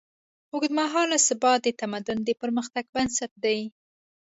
اوږدمهاله 0.53 1.17
ثبات 1.27 1.59
د 1.63 1.67
تمدن 1.81 2.17
د 2.23 2.29
پرمختګ 2.41 2.83
بنسټ 2.95 3.31
دی. 3.43 3.59